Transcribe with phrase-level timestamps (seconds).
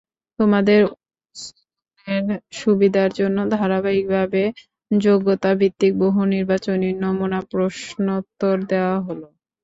[0.39, 4.41] তোমাদের অনুশীলনের সুবিধার জন্য ধারাবাহিকভাবে
[4.91, 9.27] যোগ্যতাভিত্তিক বহুনির্বাচনি নমুনা প্রশ্নোত্তর দেওয়া হলো।